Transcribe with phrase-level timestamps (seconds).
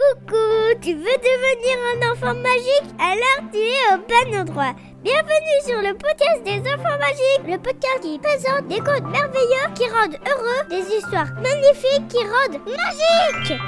[0.00, 2.90] Coucou, tu veux devenir un enfant magique?
[2.98, 4.74] Alors tu es au bon endroit.
[5.04, 9.86] Bienvenue sur le podcast des enfants magiques, le podcast qui présente des contes merveilleux qui
[9.88, 13.60] rendent heureux, des histoires magnifiques qui rendent magiques.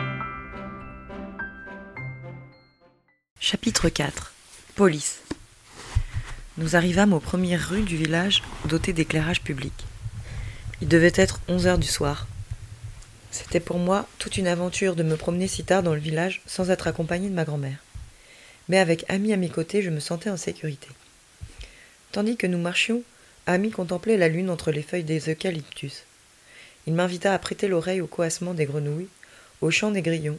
[3.38, 4.32] Chapitre 4
[4.74, 5.20] Police
[6.56, 9.74] Nous arrivâmes aux premières rues du village dotées d'éclairage public.
[10.80, 12.26] Il devait être 11 heures du soir.
[13.32, 16.70] C'était pour moi toute une aventure de me promener si tard dans le village sans
[16.70, 17.82] être accompagnée de ma grand-mère.
[18.68, 20.88] Mais avec Ami à mes côtés, je me sentais en sécurité.
[22.12, 23.02] Tandis que nous marchions,
[23.46, 26.04] Ami contemplait la lune entre les feuilles des eucalyptus.
[26.86, 29.08] Il m'invita à prêter l'oreille au coassement des grenouilles,
[29.62, 30.38] au chant des grillons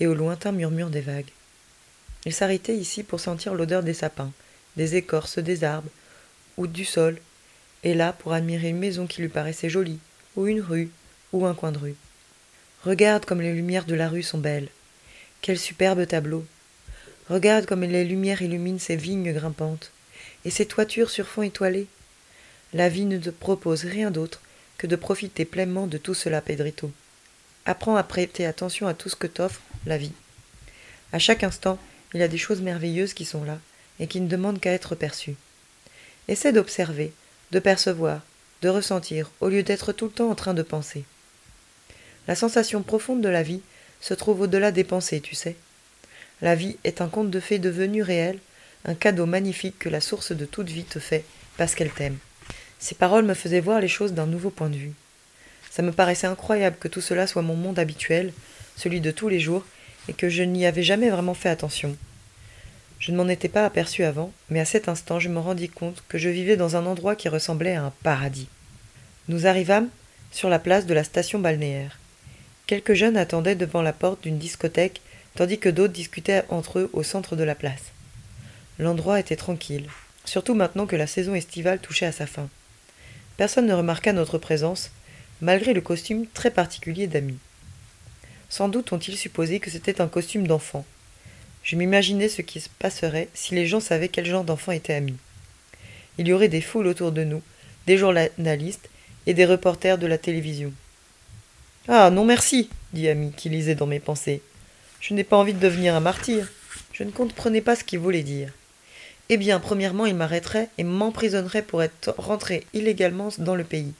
[0.00, 1.30] et au lointain murmure des vagues.
[2.26, 4.32] Il s'arrêtait ici pour sentir l'odeur des sapins,
[4.76, 5.90] des écorces des arbres
[6.58, 7.18] ou du sol,
[7.84, 9.98] et là pour admirer une maison qui lui paraissait jolie,
[10.36, 10.90] ou une rue,
[11.32, 11.96] ou un coin de rue.
[12.84, 14.68] Regarde comme les lumières de la rue sont belles.
[15.40, 16.44] Quel superbe tableau.
[17.30, 19.90] Regarde comme les lumières illuminent ces vignes grimpantes
[20.44, 21.86] et ces toitures sur fond étoilé.
[22.74, 24.42] La vie ne te propose rien d'autre
[24.76, 26.92] que de profiter pleinement de tout cela, Pedrito.
[27.64, 30.12] Apprends à prêter attention à tout ce que t'offre la vie.
[31.10, 31.78] À chaque instant,
[32.12, 33.58] il y a des choses merveilleuses qui sont là
[33.98, 35.36] et qui ne demandent qu'à être perçues.
[36.28, 37.14] Essaie d'observer,
[37.50, 38.20] de percevoir,
[38.60, 41.04] de ressentir, au lieu d'être tout le temps en train de penser.
[42.26, 43.60] La sensation profonde de la vie
[44.00, 45.56] se trouve au-delà des pensées, tu sais.
[46.42, 48.38] La vie est un conte de fées devenu réel,
[48.84, 51.24] un cadeau magnifique que la source de toute vie te fait
[51.56, 52.18] parce qu'elle t'aime.
[52.78, 54.92] Ces paroles me faisaient voir les choses d'un nouveau point de vue.
[55.70, 58.32] Ça me paraissait incroyable que tout cela soit mon monde habituel,
[58.76, 59.64] celui de tous les jours,
[60.08, 61.96] et que je n'y avais jamais vraiment fait attention.
[62.98, 66.02] Je ne m'en étais pas aperçu avant, mais à cet instant je me rendis compte
[66.08, 68.48] que je vivais dans un endroit qui ressemblait à un paradis.
[69.28, 69.88] Nous arrivâmes
[70.30, 71.98] sur la place de la station balnéaire.
[72.66, 75.02] Quelques jeunes attendaient devant la porte d'une discothèque,
[75.34, 77.92] tandis que d'autres discutaient entre eux au centre de la place.
[78.78, 79.88] L'endroit était tranquille,
[80.24, 82.48] surtout maintenant que la saison estivale touchait à sa fin.
[83.36, 84.90] Personne ne remarqua notre présence,
[85.42, 87.36] malgré le costume très particulier d'Ami.
[88.48, 90.86] Sans doute ont-ils supposé que c'était un costume d'enfant.
[91.62, 95.16] Je m'imaginais ce qui se passerait si les gens savaient quel genre d'enfant était Ami.
[96.16, 97.42] Il y aurait des foules autour de nous,
[97.86, 98.88] des journalistes
[99.26, 100.72] et des reporters de la télévision.
[101.86, 104.40] Ah non merci, dit Ami, qui lisait dans mes pensées.
[105.00, 106.50] Je n'ai pas envie de devenir un martyr.
[106.94, 108.50] Je ne comprenais pas ce qu'il voulait dire.
[109.28, 113.92] Eh bien, premièrement, il m'arrêterait et m'emprisonnerait pour être rentré illégalement dans le pays.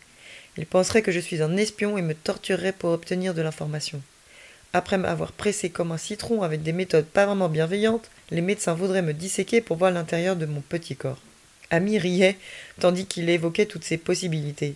[0.56, 4.00] Il penserait que je suis un espion et me torturerait pour obtenir de l'information.
[4.72, 9.02] Après m'avoir pressé comme un citron avec des méthodes pas vraiment bienveillantes, les médecins voudraient
[9.02, 11.20] me disséquer pour voir l'intérieur de mon petit corps.
[11.70, 12.38] Ami riait,
[12.80, 14.74] tandis qu'il évoquait toutes ces possibilités.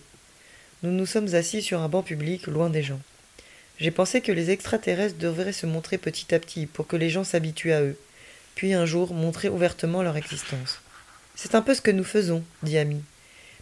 [0.81, 3.01] Nous nous sommes assis sur un banc public, loin des gens.
[3.79, 7.25] J'ai pensé que les extraterrestres devraient se montrer petit à petit pour que les gens
[7.25, 7.97] s'habituent à eux,
[8.55, 10.79] puis un jour montrer ouvertement leur existence.
[11.35, 13.01] C'est un peu ce que nous faisons, dit Ami.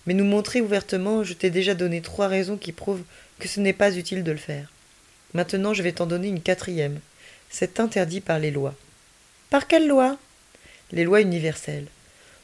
[0.05, 3.03] Mais nous montrer ouvertement, je t'ai déjà donné trois raisons qui prouvent
[3.39, 4.71] que ce n'est pas utile de le faire.
[5.33, 6.99] Maintenant, je vais t'en donner une quatrième.
[7.49, 8.75] C'est interdit par les lois.
[9.49, 10.19] Par quelles lois?
[10.91, 11.87] Les lois universelles.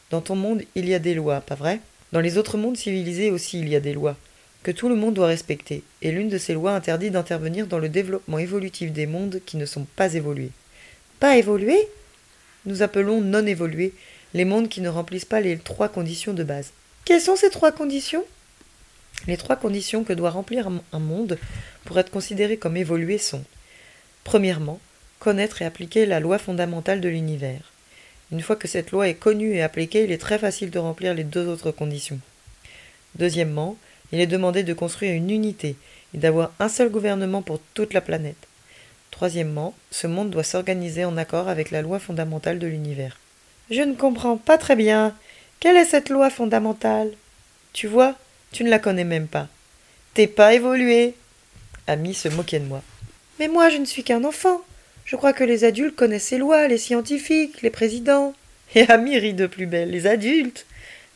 [0.09, 1.79] Dans ton monde, il y a des lois, pas vrai?
[2.11, 4.17] Dans les autres mondes civilisés aussi, il y a des lois
[4.63, 7.89] que tout le monde doit respecter, et l'une de ces lois interdit d'intervenir dans le
[7.89, 10.51] développement évolutif des mondes qui ne sont pas évolués.
[11.19, 11.87] Pas évolués?
[12.65, 13.93] Nous appelons non évolués
[14.33, 16.71] les mondes qui ne remplissent pas les trois conditions de base.
[17.05, 18.23] Quelles sont ces trois conditions?
[19.27, 21.37] Les trois conditions que doit remplir un monde
[21.85, 23.43] pour être considéré comme évolué sont
[24.23, 24.79] Premièrement,
[25.19, 27.71] connaître et appliquer la loi fondamentale de l'univers.
[28.31, 31.13] Une fois que cette loi est connue et appliquée, il est très facile de remplir
[31.13, 32.19] les deux autres conditions.
[33.15, 33.77] Deuxièmement,
[34.13, 35.75] il est demandé de construire une unité
[36.13, 38.47] et d'avoir un seul gouvernement pour toute la planète.
[39.09, 43.17] Troisièmement, ce monde doit s'organiser en accord avec la loi fondamentale de l'univers.
[43.71, 45.15] Je ne comprends pas très bien.
[45.59, 47.11] Quelle est cette loi fondamentale?
[47.73, 48.13] Tu vois,
[48.51, 49.47] tu ne la connais même pas.
[50.13, 51.15] T'es pas évolué.
[51.87, 52.83] Ami se moquait de moi.
[53.39, 54.61] Mais moi, je ne suis qu'un enfant.
[55.05, 58.35] Je crois que les adultes connaissent ces lois, les scientifiques, les présidents.
[58.75, 59.89] Et Ami rit de plus belle.
[59.89, 60.67] Les adultes,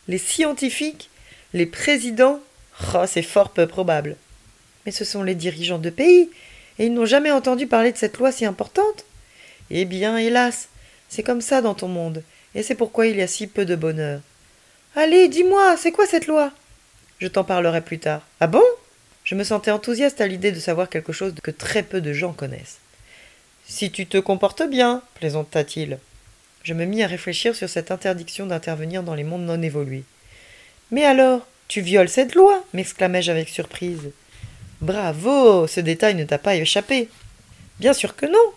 [0.07, 1.11] les scientifiques,
[1.53, 2.39] les présidents,
[2.93, 4.15] Oh, c'est fort peu probable.
[4.85, 6.29] Mais ce sont les dirigeants de pays,
[6.79, 9.05] et ils n'ont jamais entendu parler de cette loi si importante.
[9.69, 10.69] Eh bien, hélas,
[11.09, 12.23] c'est comme ça dans ton monde,
[12.55, 14.21] et c'est pourquoi il y a si peu de bonheur.
[14.95, 16.51] Allez, dis-moi, c'est quoi cette loi?
[17.19, 18.21] Je t'en parlerai plus tard.
[18.39, 18.63] Ah bon?
[19.23, 22.31] Je me sentais enthousiaste à l'idée de savoir quelque chose que très peu de gens
[22.31, 22.77] connaissent.
[23.65, 25.97] Si tu te comportes bien, plaisanta-t-il.
[26.63, 30.03] Je me mis à réfléchir sur cette interdiction d'intervenir dans les mondes non évolués.
[30.91, 34.11] Mais alors, tu violes cette loi m'exclamai-je avec surprise.
[34.81, 37.09] Bravo Ce détail ne t'a pas échappé.
[37.79, 38.53] Bien sûr que non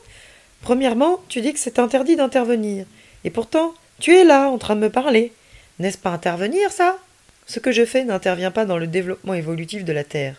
[0.62, 2.87] Premièrement, tu dis que c'est interdit d'intervenir.
[3.25, 5.33] Et pourtant, tu es là, en train de me parler.
[5.79, 6.99] N'est-ce pas intervenir, ça?
[7.47, 10.37] Ce que je fais n'intervient pas dans le développement évolutif de la Terre.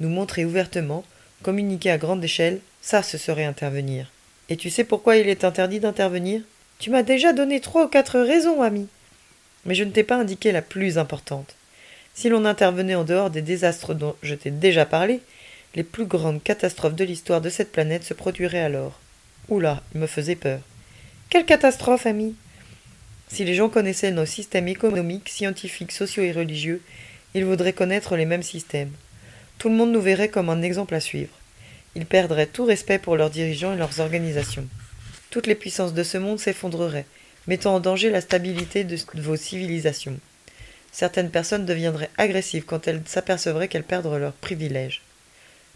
[0.00, 1.04] Nous montrer ouvertement,
[1.42, 4.10] communiquer à grande échelle, ça, ce serait intervenir.
[4.48, 6.42] Et tu sais pourquoi il est interdit d'intervenir?
[6.78, 8.86] Tu m'as déjà donné trois ou quatre raisons, ami.
[9.64, 11.55] Mais je ne t'ai pas indiqué la plus importante.
[12.16, 15.20] Si l'on intervenait en dehors des désastres dont je t'ai déjà parlé,
[15.74, 18.98] les plus grandes catastrophes de l'histoire de cette planète se produiraient alors.
[19.50, 20.60] Oula, il me faisait peur.
[21.28, 22.34] Quelle catastrophe, ami
[23.28, 26.80] Si les gens connaissaient nos systèmes économiques, scientifiques, sociaux et religieux,
[27.34, 28.92] ils voudraient connaître les mêmes systèmes.
[29.58, 31.34] Tout le monde nous verrait comme un exemple à suivre.
[31.96, 34.66] Ils perdraient tout respect pour leurs dirigeants et leurs organisations.
[35.28, 37.04] Toutes les puissances de ce monde s'effondreraient,
[37.46, 40.18] mettant en danger la stabilité de vos civilisations.
[40.96, 45.02] Certaines personnes deviendraient agressives quand elles s'apercevraient qu'elles perdent leurs privilèges.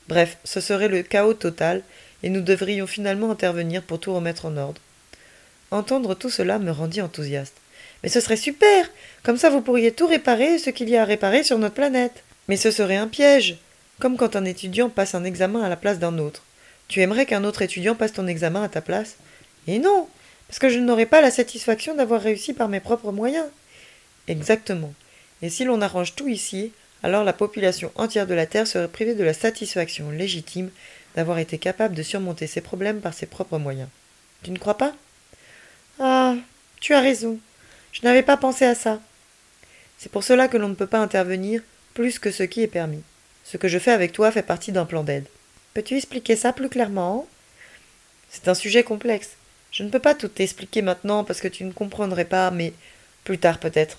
[0.08, 1.82] Bref, ce serait le chaos total,
[2.22, 4.81] et nous devrions finalement intervenir pour tout remettre en ordre.
[5.72, 7.52] Entendre tout cela me rendit enthousiaste.
[8.02, 8.90] Mais ce serait super.
[9.22, 12.25] Comme ça vous pourriez tout réparer ce qu'il y a à réparer sur notre planète.
[12.49, 13.58] Mais ce serait un piège.
[13.99, 16.44] Comme quand un étudiant passe un examen à la place d'un autre.
[16.88, 19.17] Tu aimerais qu'un autre étudiant passe ton examen à ta place?
[19.67, 20.08] Et non,
[20.49, 23.49] parce que je n'aurais pas la satisfaction d'avoir réussi par mes propres moyens.
[24.28, 24.94] Exactement.
[25.43, 26.73] Et si l'on arrange tout ici,
[27.03, 30.71] alors la population entière de la Terre serait privée de la satisfaction légitime
[31.17, 33.89] d'avoir été capable de surmonter ses problèmes par ses propres moyens.
[34.43, 34.95] Tu ne crois pas?
[35.99, 36.37] Ah,
[36.81, 37.39] tu as raison.
[37.93, 39.01] Je n'avais pas pensé à ça.
[39.99, 41.63] C'est pour cela que l'on ne peut pas intervenir
[41.95, 43.03] plus que ce qui est permis.
[43.45, 45.27] Ce que je fais avec toi fait partie d'un plan d'aide.
[45.75, 47.27] Peux-tu expliquer ça plus clairement?
[48.31, 49.31] C'est un sujet complexe.
[49.73, 52.73] Je ne peux pas tout t'expliquer maintenant parce que tu ne comprendrais pas, mais
[53.25, 53.99] plus tard peut-être.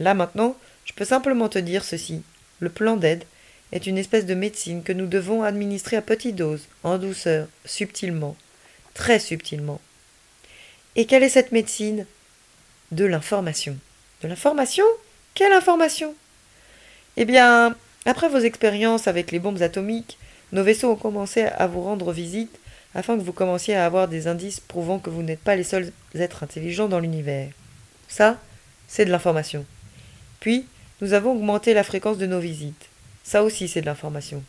[0.00, 2.22] Là maintenant, je peux simplement te dire ceci.
[2.58, 3.24] Le plan d'aide
[3.70, 8.34] est une espèce de médecine que nous devons administrer à petite dose, en douceur, subtilement,
[8.94, 9.80] très subtilement.
[10.96, 12.06] Et quelle est cette médecine?
[12.90, 13.76] De l'information.
[14.22, 14.84] De l'information?
[15.34, 16.14] Quelle information?
[17.16, 20.18] Eh bien, après vos expériences avec les bombes atomiques,
[20.52, 22.58] nos vaisseaux ont commencé à vous rendre visite
[22.94, 25.92] afin que vous commenciez à avoir des indices prouvant que vous n'êtes pas les seuls
[26.14, 27.50] êtres intelligents dans l'univers.
[28.08, 28.40] Ça,
[28.88, 29.64] c'est de l'information.
[30.40, 30.66] Puis,
[31.00, 32.88] nous avons augmenté la fréquence de nos visites.
[33.22, 34.42] Ça aussi, c'est de l'information.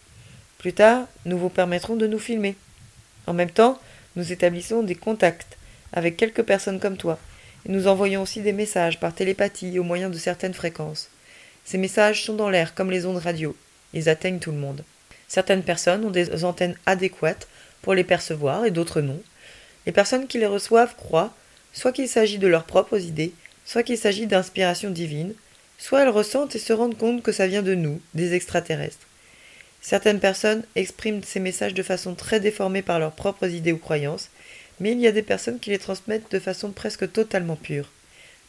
[0.57, 2.55] Plus tard, nous vous permettrons de nous filmer.
[3.27, 3.79] En même temps,
[4.15, 5.57] nous établissons des contacts
[5.93, 7.19] avec quelques personnes comme toi,
[7.65, 11.09] et nous envoyons aussi des messages par télépathie au moyen de certaines fréquences.
[11.65, 13.55] Ces messages sont dans l'air comme les ondes radio.
[13.93, 14.83] Ils atteignent tout le monde.
[15.27, 17.47] Certaines personnes ont des antennes adéquates
[17.81, 19.21] pour les percevoir et d'autres non.
[19.85, 21.33] Les personnes qui les reçoivent croient
[21.73, 23.33] soit qu'il s'agit de leurs propres idées,
[23.65, 25.33] soit qu'il s'agit d'inspiration divine,
[25.81, 29.07] soit elles ressentent et se rendent compte que ça vient de nous, des extraterrestres.
[29.81, 34.29] Certaines personnes expriment ces messages de façon très déformée par leurs propres idées ou croyances,
[34.79, 37.89] mais il y a des personnes qui les transmettent de façon presque totalement pure.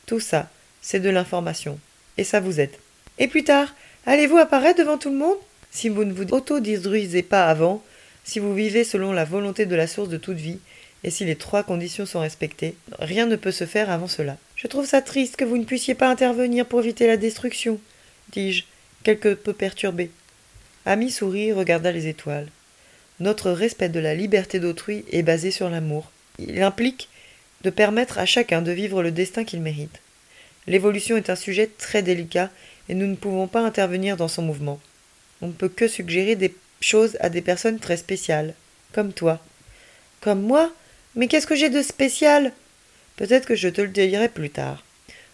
[0.05, 0.51] Tout ça,
[0.83, 1.79] c'est de l'information,
[2.19, 2.77] et ça vous aide.
[3.19, 3.75] Et plus tard,
[4.05, 5.39] allez-vous apparaître devant tout le monde?
[5.71, 7.83] Si vous ne vous autodétruisez pas avant,
[8.25, 10.59] si vous vivez selon la volonté de la source de toute vie,
[11.05, 14.37] et si les trois conditions sont respectées, rien ne peut se faire avant cela.
[14.57, 17.81] Je trouve ça triste que vous ne puissiez pas intervenir pour éviter la destruction,
[18.31, 18.65] dis-je,
[19.03, 20.11] quelque peu perturbé.
[20.87, 22.49] Ami sourit regarda les étoiles.
[23.21, 26.11] Notre respect de la liberté d'autrui est basé sur l'amour.
[26.39, 27.09] Il implique
[27.63, 30.01] de permettre à chacun de vivre le destin qu'il mérite.
[30.67, 32.51] L'évolution est un sujet très délicat
[32.89, 34.81] et nous ne pouvons pas intervenir dans son mouvement.
[35.41, 38.55] On ne peut que suggérer des choses à des personnes très spéciales,
[38.93, 39.41] comme toi.
[40.21, 40.73] Comme moi
[41.15, 42.53] Mais qu'est-ce que j'ai de spécial?
[43.17, 44.83] Peut-être que je te le dirai plus tard.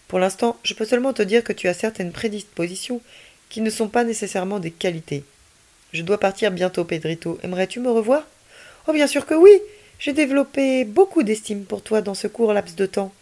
[0.09, 3.01] Pour l'instant, je peux seulement te dire que tu as certaines prédispositions
[3.49, 5.23] qui ne sont pas nécessairement des qualités.
[5.93, 7.39] Je dois partir bientôt, Pedrito.
[7.43, 8.27] Aimerais-tu me revoir?
[8.87, 9.51] Oh, bien sûr que oui
[9.99, 13.13] J'ai développé beaucoup d'estime pour toi dans ce court laps de temps.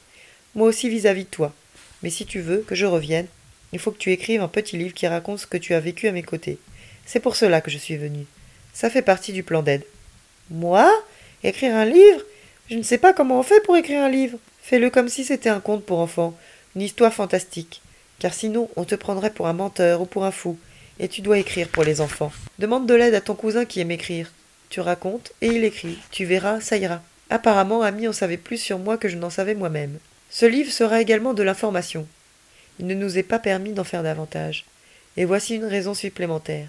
[0.56, 1.54] Moi aussi vis-à-vis de toi.
[2.02, 3.28] Mais si tu veux que je revienne,
[3.72, 6.08] il faut que tu écrives un petit livre qui raconte ce que tu as vécu
[6.08, 6.58] à mes côtés.
[7.06, 8.26] C'est pour cela que je suis venu.
[8.74, 9.84] Ça fait partie du plan d'aide.
[10.50, 10.90] Moi?
[11.44, 12.22] Écrire un livre?
[12.70, 14.38] Je ne sais pas comment on fait pour écrire un livre.
[14.62, 16.38] Fais-le comme si c'était un conte pour enfants,
[16.76, 17.82] une histoire fantastique.
[18.20, 20.58] Car sinon, on te prendrait pour un menteur ou pour un fou.
[21.00, 22.34] Et tu dois écrire pour les enfants.
[22.60, 24.34] Demande de l'aide à ton cousin qui aime écrire.
[24.70, 25.98] Tu racontes et il écrit.
[26.12, 27.02] Tu verras, ça ira.
[27.30, 29.98] Apparemment, Ami en savait plus sur moi que je n'en savais moi-même.
[30.30, 32.06] Ce livre sera également de l'information.
[32.80, 34.66] Il ne nous est pas permis d'en faire davantage.
[35.16, 36.68] Et voici une raison supplémentaire.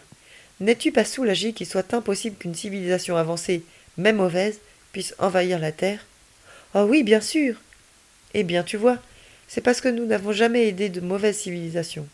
[0.60, 3.64] N'es-tu pas soulagé qu'il soit impossible qu'une civilisation avancée,
[3.96, 4.60] même mauvaise,
[4.92, 6.04] puisse envahir la Terre
[6.74, 7.56] Oh oui, bien sûr.
[8.34, 8.98] Eh bien, tu vois,
[9.46, 12.06] c'est parce que nous n'avons jamais aidé de mauvaises civilisations.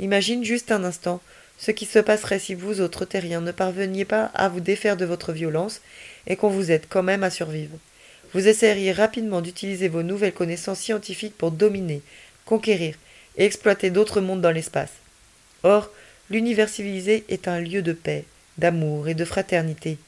[0.00, 1.20] Imagine juste un instant
[1.58, 5.04] ce qui se passerait si vous autres terriens ne parveniez pas à vous défaire de
[5.04, 5.80] votre violence
[6.26, 7.78] et qu'on vous aide quand même à survivre.
[8.32, 12.02] vous essaieriez rapidement d'utiliser vos nouvelles connaissances scientifiques pour dominer,
[12.44, 12.96] conquérir
[13.36, 14.90] et exploiter d'autres mondes dans l'espace.
[15.62, 15.90] Or,
[16.30, 18.24] l'univers civilisé est un lieu de paix,
[18.58, 19.98] d'amour et de fraternité.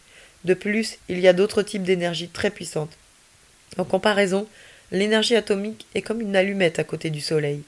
[0.46, 2.96] De plus, il y a d'autres types d'énergie très puissantes.
[3.78, 4.46] En comparaison,
[4.92, 7.62] l'énergie atomique est comme une allumette à côté du Soleil.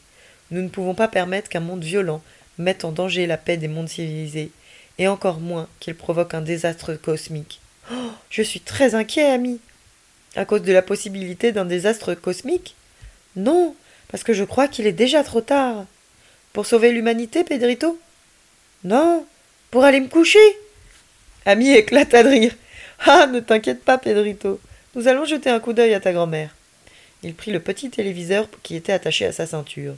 [0.53, 2.23] Nous ne pouvons pas permettre qu'un monde violent
[2.57, 4.53] mette en danger la paix des mondes civilisés,
[4.99, 7.61] et encore moins qu'il provoque un désastre cosmique.
[7.93, 9.59] Oh, je suis très inquiet, ami.
[10.37, 12.77] À cause de la possibilité d'un désastre cosmique?
[13.35, 13.75] Non,
[14.07, 15.85] parce que je crois qu'il est déjà trop tard.
[16.53, 17.99] Pour sauver l'humanité, Pedrito?
[18.85, 19.27] Non,
[19.73, 20.39] pour aller me coucher?
[21.45, 22.55] Ami éclata de rire.
[23.07, 24.61] Ah, ne t'inquiète pas, Pedrito.
[24.95, 26.55] Nous allons jeter un coup d'œil à ta grand-mère.
[27.23, 29.95] Il prit le petit téléviseur qui était attaché à sa ceinture.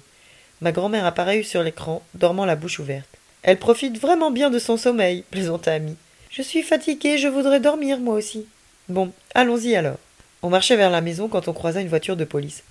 [0.61, 3.09] Ma grand-mère apparut sur l'écran, dormant la bouche ouverte.
[3.43, 5.97] Elle profite vraiment bien de son sommeil, plaisanta Ami.
[6.31, 8.47] Je suis fatiguée, je voudrais dormir moi aussi.
[8.89, 9.99] Bon, allons-y alors.
[10.43, 12.63] On marchait vers la maison quand on croisa une voiture de police.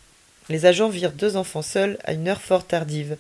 [0.50, 3.18] Les agents virent deux enfants seuls à une heure fort tardive.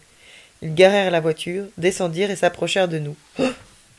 [0.61, 3.15] Ils garèrent la voiture, descendirent et s'approchèrent de nous.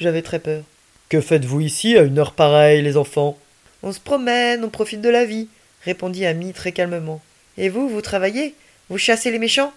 [0.00, 0.62] J'avais très peur.
[1.10, 3.36] Que faites-vous ici à une heure pareille, les enfants?
[3.82, 5.48] On se promène, on profite de la vie,
[5.84, 7.20] répondit Ami très calmement.
[7.58, 8.54] Et vous, vous travaillez?
[8.88, 9.72] Vous chassez les méchants?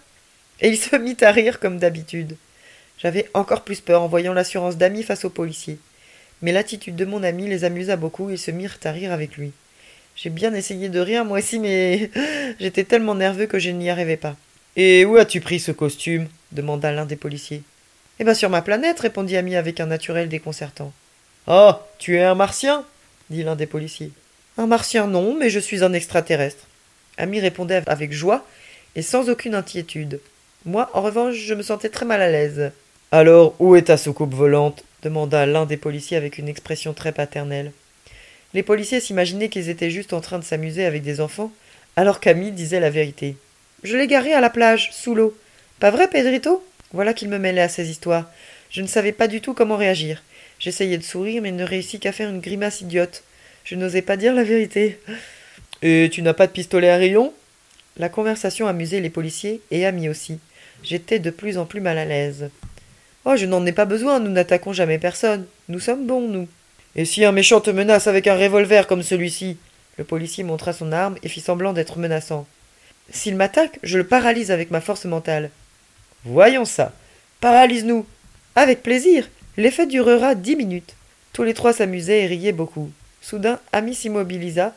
[0.61, 2.37] Et il se mit à rire comme d'habitude.
[2.99, 5.79] J'avais encore plus peur en voyant l'assurance d'Ami face aux policiers.
[6.43, 9.35] Mais l'attitude de mon ami les amusa beaucoup et ils se mirent à rire avec
[9.35, 9.53] lui.
[10.15, 12.11] J'ai bien essayé de rire moi aussi, mais
[12.59, 14.35] j'étais tellement nerveux que je n'y arrivais pas.
[14.75, 16.27] Et où as-tu pris ce costume?
[16.51, 17.63] demanda l'un des policiers.
[18.19, 20.93] Eh bien sur ma planète, répondit Ami avec un naturel déconcertant.
[21.47, 22.85] Ah, tu es un martien
[23.29, 24.11] dit l'un des policiers.
[24.57, 26.67] Un martien non, mais je suis un extraterrestre.
[27.17, 28.45] Ami répondait avec joie
[28.95, 30.21] et sans aucune inquiétude.
[30.65, 32.71] Moi, en revanche, je me sentais très mal à l'aise.
[33.11, 34.83] Alors, où est ta soucoupe volante?
[35.01, 37.73] demanda l'un des policiers avec une expression très paternelle.
[38.53, 41.51] Les policiers s'imaginaient qu'ils étaient juste en train de s'amuser avec des enfants,
[41.97, 43.35] alors qu'Ami disait la vérité.
[43.83, 45.37] Je l'ai garé à la plage, sous l'eau.
[45.79, 46.63] Pas vrai, Pedrito?
[46.93, 48.29] Voilà qu'il me mêlait à ces histoires.
[48.69, 50.23] Je ne savais pas du tout comment réagir.
[50.63, 53.23] J'essayais de sourire, mais ne réussis qu'à faire une grimace idiote.
[53.65, 54.97] Je n'osais pas dire la vérité.
[55.81, 57.33] Et tu n'as pas de pistolet à rayon?
[57.97, 60.39] La conversation amusait les policiers, et Ami aussi.
[60.81, 62.49] J'étais de plus en plus mal à l'aise.
[63.25, 65.45] Oh, je n'en ai pas besoin, nous n'attaquons jamais personne.
[65.67, 66.47] Nous sommes bons, nous.
[66.95, 69.57] Et si un méchant te menace avec un revolver comme celui-ci?
[69.97, 72.47] Le policier montra son arme et fit semblant d'être menaçant.
[73.09, 75.49] S'il m'attaque, je le paralyse avec ma force mentale.
[76.23, 76.93] Voyons ça.
[77.41, 78.05] Paralyse-nous.
[78.55, 79.27] Avec plaisir.
[79.57, 80.95] L'effet durera dix minutes.
[81.33, 82.91] Tous les trois s'amusaient et riaient beaucoup.
[83.21, 84.75] Soudain, Ami s'immobilisa,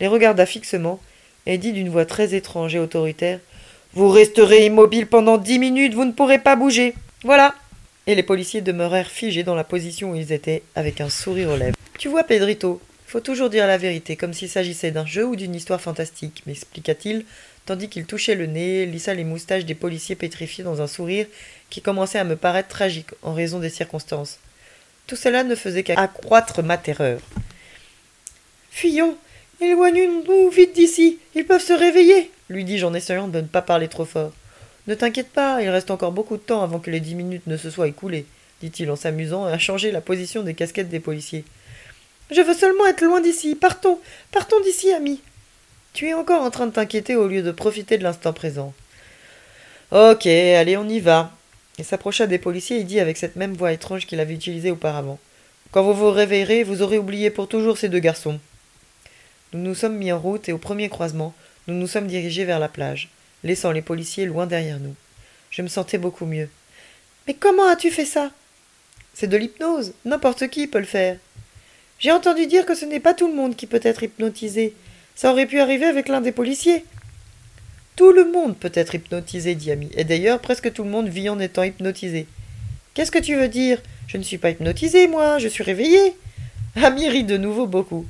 [0.00, 1.00] les regarda fixement,
[1.46, 3.40] et dit d'une voix très étrange et autoritaire
[3.92, 6.94] Vous resterez immobile pendant dix minutes, vous ne pourrez pas bouger.
[7.22, 7.54] Voilà
[8.06, 11.56] et les policiers demeurèrent figés dans la position où ils étaient, avec un sourire aux
[11.56, 11.76] lèvres.
[11.98, 15.54] Tu vois, Pedrito, faut toujours dire la vérité, comme s'il s'agissait d'un jeu ou d'une
[15.54, 17.24] histoire fantastique, m'expliqua-t-il,
[17.64, 21.26] tandis qu'il touchait le nez, lissa les moustaches des policiers pétrifiés dans un sourire
[21.70, 24.38] qui commençait à me paraître tragique en raison des circonstances.
[25.06, 27.20] Tout cela ne faisait qu'accroître ma terreur.
[28.70, 29.16] Fuyons,
[29.60, 33.88] éloignons-nous vite d'ici, ils peuvent se réveiller, lui dis-je en essayant de ne pas parler
[33.88, 34.32] trop fort.
[34.88, 37.56] Ne t'inquiète pas, il reste encore beaucoup de temps avant que les dix minutes ne
[37.56, 38.26] se soient écoulées,
[38.60, 41.44] dit-il en s'amusant à changer la position des casquettes des policiers.
[42.30, 43.54] Je veux seulement être loin d'ici.
[43.54, 44.00] Partons,
[44.32, 45.20] partons d'ici, ami.
[45.92, 48.74] Tu es encore en train de t'inquiéter au lieu de profiter de l'instant présent.
[49.92, 51.32] Ok, allez, on y va.
[51.78, 55.18] Il s'approcha des policiers et dit avec cette même voix étrange qu'il avait utilisée auparavant.
[55.70, 58.40] Quand vous vous réveillerez, vous aurez oublié pour toujours ces deux garçons.
[59.52, 61.34] Nous nous sommes mis en route et au premier croisement,
[61.66, 63.10] nous nous sommes dirigés vers la plage
[63.44, 64.94] laissant les policiers loin derrière nous.
[65.50, 66.48] Je me sentais beaucoup mieux.
[67.26, 68.30] Mais comment as-tu fait ça?
[69.14, 69.94] C'est de l'hypnose.
[70.04, 71.16] N'importe qui peut le faire.
[71.98, 74.74] J'ai entendu dire que ce n'est pas tout le monde qui peut être hypnotisé.
[75.14, 76.84] Ça aurait pu arriver avec l'un des policiers.
[77.96, 79.88] Tout le monde peut être hypnotisé, dit Ami.
[79.96, 82.26] Et d'ailleurs, presque tout le monde vit en étant hypnotisé.
[82.92, 83.80] Qu'est-ce que tu veux dire?
[84.06, 86.14] Je ne suis pas hypnotisé, moi, je suis réveillé.
[86.76, 88.04] Ami rit de nouveau beaucoup.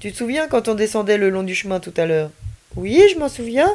[0.00, 2.30] Tu te souviens quand on descendait le long du chemin tout à l'heure?
[2.76, 3.72] Oui, je m'en souviens.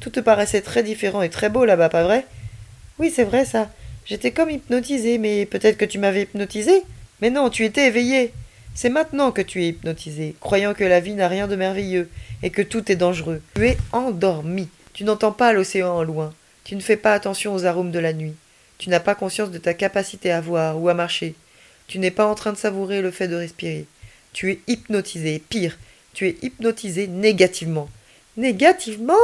[0.00, 2.26] Tout te paraissait très différent et très beau là-bas, pas vrai?
[2.98, 3.70] Oui, c'est vrai ça.
[4.04, 6.82] J'étais comme hypnotisé, mais peut-être que tu m'avais hypnotisé?
[7.20, 8.32] Mais non, tu étais éveillé.
[8.76, 12.10] C'est maintenant que tu es hypnotisé, croyant que la vie n'a rien de merveilleux
[12.42, 13.40] et que tout est dangereux.
[13.54, 14.68] Tu es endormi.
[14.92, 16.34] Tu n'entends pas l'océan en loin.
[16.62, 18.34] Tu ne fais pas attention aux arômes de la nuit.
[18.76, 21.34] Tu n'as pas conscience de ta capacité à voir ou à marcher.
[21.86, 23.86] Tu n'es pas en train de savourer le fait de respirer.
[24.34, 25.42] Tu es hypnotisé.
[25.48, 25.78] Pire,
[26.12, 27.88] tu es hypnotisé négativement.
[28.36, 29.14] Négativement?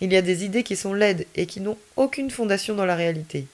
[0.00, 2.94] Il y a des idées qui sont laides et qui n'ont aucune fondation dans la
[2.94, 3.46] réalité.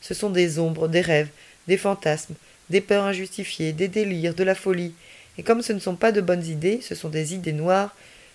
[0.00, 1.30] Ce sont des ombres, des rêves,
[1.66, 2.34] des fantasmes,
[2.72, 4.94] des peurs injustifiées, des délires, de la folie.
[5.36, 7.94] Et comme ce ne sont pas de bonnes idées, ce sont des idées noires,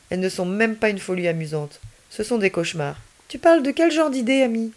[0.10, 1.82] Elles ne sont même pas une folie amusante.
[2.10, 2.98] Ce sont des cauchemars.
[3.28, 4.72] Tu parles de quel genre d'idées, ami?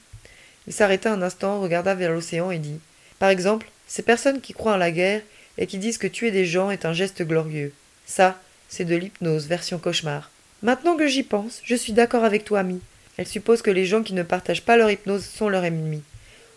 [0.66, 2.80] Il s'arrêta un instant, regarda vers l'océan et dit
[3.20, 5.22] Par exemple, ces personnes qui croient en la guerre
[5.56, 7.72] et qui disent que tuer des gens est un geste glorieux.
[8.06, 10.30] Ça, c'est de l'hypnose version cauchemar.
[10.62, 12.80] Maintenant que j'y pense, je suis d'accord avec toi, ami.
[13.18, 16.02] Elle suppose que les gens qui ne partagent pas leur hypnose sont leurs ennemis.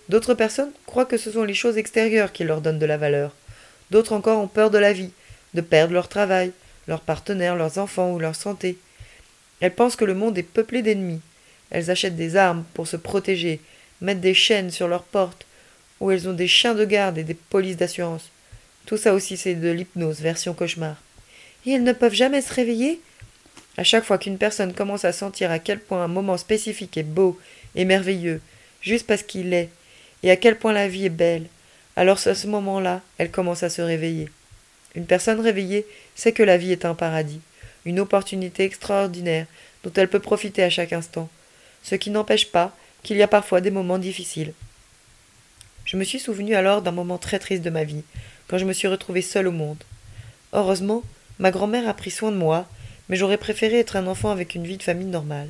[0.09, 3.35] D'autres personnes croient que ce sont les choses extérieures qui leur donnent de la valeur.
[3.91, 5.11] D'autres encore ont peur de la vie,
[5.53, 6.51] de perdre leur travail,
[6.87, 8.77] leurs partenaires, leurs enfants ou leur santé.
[9.61, 11.21] Elles pensent que le monde est peuplé d'ennemis.
[11.71, 13.61] Elles achètent des armes pour se protéger,
[14.01, 15.45] mettent des chaînes sur leurs portes,
[15.99, 18.29] ou elles ont des chiens de garde et des polices d'assurance.
[18.85, 21.01] Tout ça aussi c'est de l'hypnose version cauchemar.
[21.65, 22.99] Et elles ne peuvent jamais se réveiller?
[23.77, 27.03] À chaque fois qu'une personne commence à sentir à quel point un moment spécifique est
[27.03, 27.39] beau
[27.75, 28.41] et merveilleux,
[28.81, 29.69] juste parce qu'il est,
[30.23, 31.45] et à quel point la vie est belle,
[31.95, 34.29] alors à ce moment-là, elle commence à se réveiller.
[34.95, 37.41] Une personne réveillée sait que la vie est un paradis,
[37.85, 39.45] une opportunité extraordinaire
[39.83, 41.29] dont elle peut profiter à chaque instant,
[41.83, 44.53] ce qui n'empêche pas qu'il y a parfois des moments difficiles.
[45.85, 48.03] Je me suis souvenu alors d'un moment très triste de ma vie,
[48.47, 49.83] quand je me suis retrouvé seul au monde.
[50.53, 51.03] Heureusement,
[51.39, 52.67] ma grand-mère a pris soin de moi,
[53.09, 55.49] mais j'aurais préféré être un enfant avec une vie de famille normale.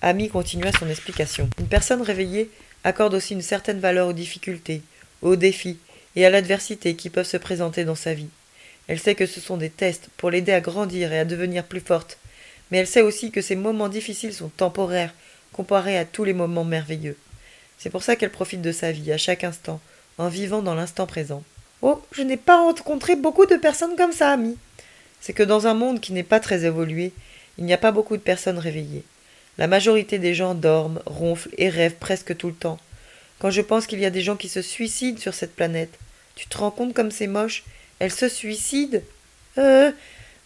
[0.00, 1.50] Ami continua son explication.
[1.58, 2.50] Une personne réveillée
[2.84, 4.82] accorde aussi une certaine valeur aux difficultés,
[5.22, 5.78] aux défis
[6.16, 8.28] et à l'adversité qui peuvent se présenter dans sa vie.
[8.88, 11.80] Elle sait que ce sont des tests pour l'aider à grandir et à devenir plus
[11.80, 12.18] forte,
[12.70, 15.14] mais elle sait aussi que ces moments difficiles sont temporaires
[15.52, 17.16] comparés à tous les moments merveilleux.
[17.78, 19.80] C'est pour ça qu'elle profite de sa vie à chaque instant,
[20.18, 21.42] en vivant dans l'instant présent.
[21.82, 24.56] Oh, je n'ai pas rencontré beaucoup de personnes comme ça, ami.
[25.20, 27.12] C'est que dans un monde qui n'est pas très évolué,
[27.58, 29.04] il n'y a pas beaucoup de personnes réveillées.
[29.60, 32.78] La majorité des gens dorment, ronflent et rêvent presque tout le temps.
[33.38, 35.96] Quand je pense qu'il y a des gens qui se suicident sur cette planète,
[36.34, 37.62] tu te rends compte comme c'est moche?
[38.00, 39.04] Elle se suicide
[39.58, 39.92] Euh.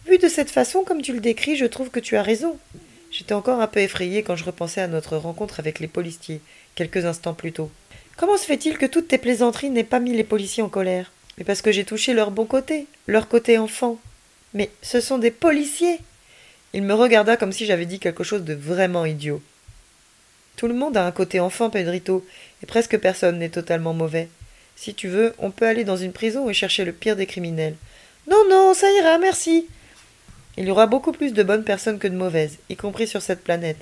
[0.05, 2.59] Vu de cette façon, comme tu le décris, je trouve que tu as raison.
[3.09, 6.41] J'étais encore un peu effrayée quand je repensais à notre rencontre avec les policiers,
[6.75, 7.71] quelques instants plus tôt.
[8.17, 11.11] Comment se fait-il que toutes tes plaisanteries n'aient pas mis les policiers en colère?
[11.37, 13.97] Mais parce que j'ai touché leur bon côté, leur côté enfant.
[14.53, 15.99] Mais ce sont des policiers
[16.75, 19.41] Il me regarda comme si j'avais dit quelque chose de vraiment idiot.
[20.57, 22.25] Tout le monde a un côté enfant, Pedrito,
[22.61, 24.27] et presque personne n'est totalement mauvais.
[24.75, 27.77] Si tu veux, on peut aller dans une prison et chercher le pire des criminels.
[28.29, 29.67] Non, non, ça ira, merci.
[30.57, 33.45] Il y aura beaucoup plus de bonnes personnes que de mauvaises, y compris sur cette
[33.45, 33.79] planète,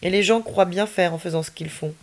[0.00, 1.94] et les gens croient bien faire en faisant ce qu'ils font.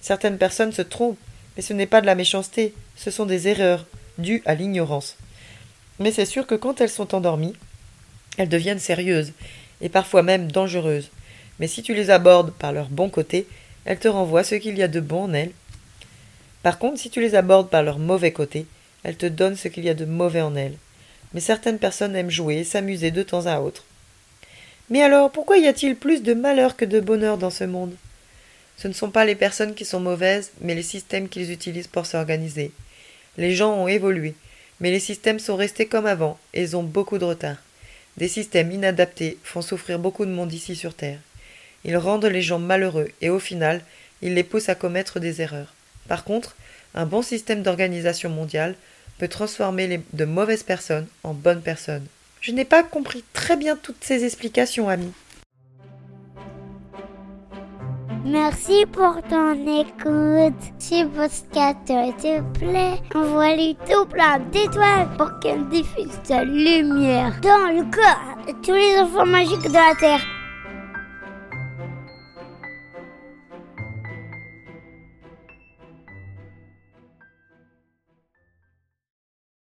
[0.00, 1.18] Certaines personnes se trompent,
[1.56, 3.86] mais ce n'est pas de la méchanceté, ce sont des erreurs,
[4.18, 5.16] dues à l'ignorance.
[5.98, 7.56] Mais c'est sûr que quand elles sont endormies,
[8.36, 9.32] elles deviennent sérieuses,
[9.80, 11.10] et parfois même dangereuses.
[11.58, 13.46] Mais si tu les abordes par leur bon côté,
[13.84, 15.52] elles te renvoient ce qu'il y a de bon en elles.
[16.62, 18.66] Par contre, si tu les abordes par leur mauvais côté,
[19.02, 20.76] elles te donnent ce qu'il y a de mauvais en elles.
[21.32, 23.84] Mais certaines personnes aiment jouer et s'amuser de temps à autre.
[24.90, 27.94] Mais alors, pourquoi y a-t-il plus de malheur que de bonheur dans ce monde?
[28.76, 32.06] Ce ne sont pas les personnes qui sont mauvaises, mais les systèmes qu'ils utilisent pour
[32.06, 32.72] s'organiser.
[33.36, 34.34] Les gens ont évolué,
[34.80, 37.56] mais les systèmes sont restés comme avant, et ils ont beaucoup de retard.
[38.20, 41.18] Des systèmes inadaptés font souffrir beaucoup de monde ici sur Terre.
[41.84, 43.80] Ils rendent les gens malheureux, et au final,
[44.20, 45.72] ils les poussent à commettre des erreurs.
[46.06, 46.54] Par contre,
[46.94, 48.74] un bon système d'organisation mondiale
[49.16, 52.04] peut transformer de mauvaises personnes en bonnes personnes.
[52.42, 55.12] Je n'ai pas compris très bien toutes ces explications, ami.
[58.30, 60.54] Merci pour ton écoute.
[60.78, 67.82] Si te te plaît, envoie-lui tout plein d'étoiles pour qu'elle diffuse sa lumière dans le
[67.90, 70.39] corps de tous les enfants magiques de la Terre.